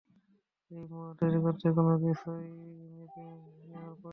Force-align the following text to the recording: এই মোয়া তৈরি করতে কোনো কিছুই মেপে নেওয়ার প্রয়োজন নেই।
এই 0.71 0.83
মোয়া 0.89 1.11
তৈরি 1.19 1.39
করতে 1.45 1.67
কোনো 1.77 1.93
কিছুই 2.03 2.45
মেপে 2.93 3.25
নেওয়ার 3.63 3.93
প্রয়োজন 3.95 4.05
নেই। 4.05 4.09